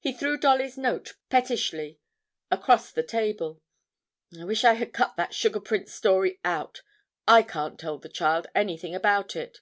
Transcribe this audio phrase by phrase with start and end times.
[0.00, 2.00] He threw Dolly's note pettishly
[2.50, 3.62] across the table;
[4.36, 6.82] 'I wish I had cut that sugar prince story out;
[7.28, 9.60] I can't tell the child anything about it.